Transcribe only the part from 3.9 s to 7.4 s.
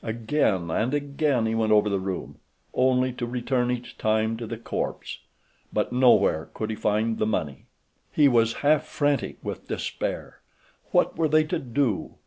time to the corpse; but no where could he find the